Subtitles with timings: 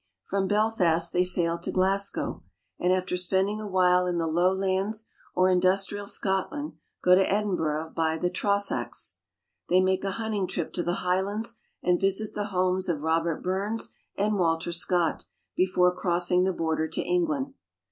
[0.25, 2.41] From Belfast, they sail to Glasgow,
[2.79, 8.17] and after spending a while in the Lowlands or Industrial Scotland go to Edinburgh by
[8.17, 9.17] the Trossachs.
[9.69, 11.53] They make a hunting trip to the Highlands,
[11.83, 15.25] and visit the homes of Robert Burns and Walter Scott
[15.55, 17.53] before crossing the border to England.